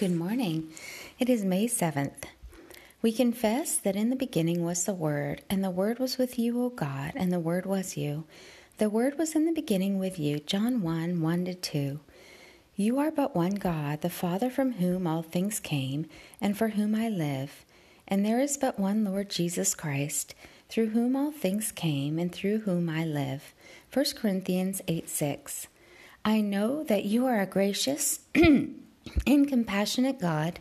[0.00, 0.72] Good morning.
[1.18, 2.24] It is May 7th.
[3.02, 6.58] We confess that in the beginning was the Word, and the Word was with you,
[6.64, 8.24] O God, and the Word was you.
[8.78, 10.38] The Word was in the beginning with you.
[10.38, 12.00] John 1 1 to 2.
[12.76, 16.06] You are but one God, the Father from whom all things came,
[16.40, 17.66] and for whom I live.
[18.08, 20.34] And there is but one Lord Jesus Christ,
[20.70, 23.52] through whom all things came, and through whom I live.
[23.92, 25.66] 1 Corinthians 8 6.
[26.24, 28.20] I know that you are a gracious
[29.26, 30.60] and compassionate God,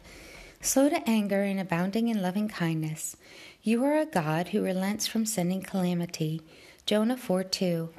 [0.61, 3.15] slow to anger and abounding in loving kindness.
[3.61, 6.41] You are a God who relents from sending calamity.
[6.85, 7.89] Jonah 4 2.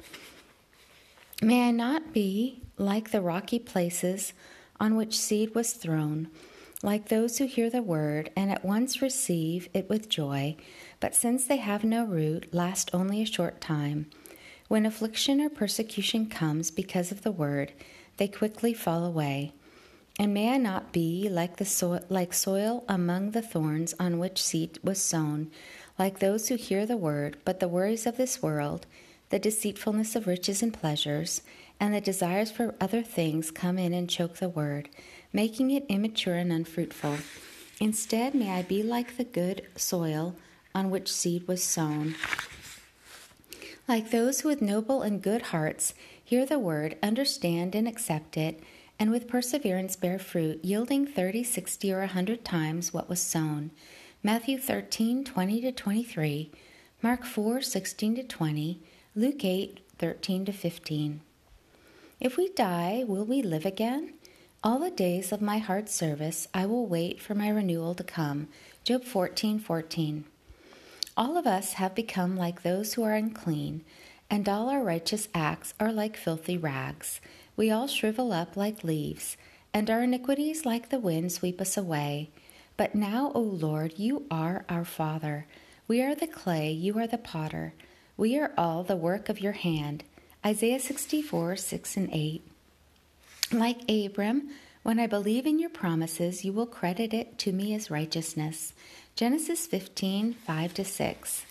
[1.41, 4.33] May I not be like the rocky places
[4.79, 6.29] on which seed was thrown,
[6.83, 10.55] like those who hear the word and at once receive it with joy,
[10.99, 14.07] but since they have no root, last only a short time.
[14.67, 17.73] When affliction or persecution comes because of the word,
[18.17, 19.53] they quickly fall away.
[20.19, 24.41] And may I not be like the so- like soil among the thorns on which
[24.41, 25.49] seed was sown,
[25.97, 28.85] like those who hear the word, but the worries of this world,
[29.29, 31.41] the deceitfulness of riches and pleasures,
[31.79, 34.89] and the desires for other things come in and choke the word,
[35.33, 37.17] making it immature and unfruitful.
[37.79, 40.35] Instead, may I be like the good soil
[40.75, 42.15] on which seed was sown.
[43.87, 48.61] Like those who with noble and good hearts hear the word, understand and accept it,
[49.01, 53.71] and with perseverance bear fruit, yielding thirty, sixty, or a hundred times what was sown.
[54.21, 56.51] Matthew thirteen twenty to 23,
[57.01, 58.79] Mark four sixteen to 20,
[59.15, 61.19] Luke eight thirteen to 15.
[62.19, 64.13] If we die, will we live again?
[64.63, 68.49] All the days of my hard service I will wait for my renewal to come.
[68.83, 70.25] Job 14, 14.
[71.17, 73.83] All of us have become like those who are unclean,
[74.29, 77.19] and all our righteous acts are like filthy rags.
[77.61, 79.37] We all shrivel up like leaves,
[79.71, 82.31] and our iniquities like the wind sweep us away.
[82.75, 85.45] But now, O Lord, you are our Father.
[85.87, 87.75] We are the clay, you are the potter.
[88.17, 90.03] We are all the work of your hand.
[90.43, 92.41] Isaiah 64, 6 and 8.
[93.51, 94.49] Like Abram,
[94.81, 98.73] when I believe in your promises, you will credit it to me as righteousness.
[99.15, 101.45] Genesis 15, 5 to 6.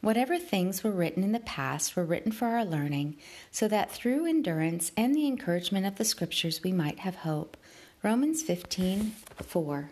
[0.00, 3.16] Whatever things were written in the past were written for our learning,
[3.50, 7.56] so that through endurance and the encouragement of the Scriptures we might have hope.
[8.02, 9.12] Romans 15
[9.42, 9.90] 4.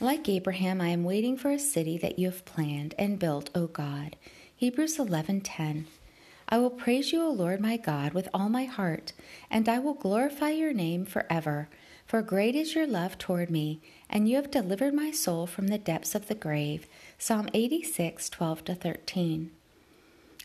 [0.00, 3.66] Like Abraham, I am waiting for a city that you have planned and built, O
[3.66, 4.16] God.
[4.54, 5.86] Hebrews 11:10.
[6.48, 9.12] I will praise you, O Lord my God, with all my heart,
[9.50, 11.68] and I will glorify your name forever.
[12.06, 15.78] For great is your love toward me, and you have delivered my soul from the
[15.78, 16.86] depths of the grave.
[17.18, 19.50] Psalm 86, 12 to 13.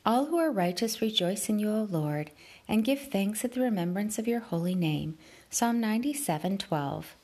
[0.06, 2.32] All who are righteous rejoice in you, O Lord,
[2.68, 5.18] and give thanks at the remembrance of your holy name.
[5.50, 7.16] Psalm 97, 12.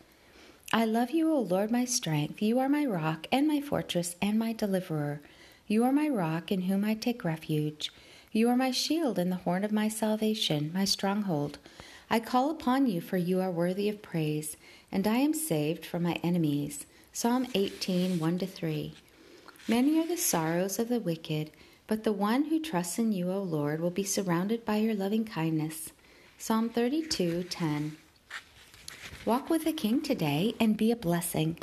[0.73, 2.41] I love you, O Lord, my strength.
[2.41, 5.21] You are my rock and my fortress and my deliverer.
[5.67, 7.93] You are my rock in whom I take refuge.
[8.31, 11.57] You are my shield and the horn of my salvation, my stronghold.
[12.09, 14.57] I call upon you, for you are worthy of praise,
[14.91, 16.85] and I am saved from my enemies.
[17.11, 18.93] Psalm 18, 1 3.
[19.67, 21.51] Many are the sorrows of the wicked,
[21.87, 25.25] but the one who trusts in you, O Lord, will be surrounded by your loving
[25.25, 25.91] kindness.
[26.37, 27.97] Psalm 32, 10.
[29.25, 31.57] Walk with the King today and be a blessing.